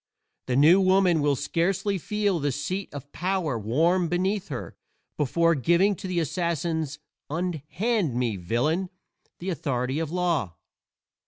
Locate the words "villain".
8.35-8.89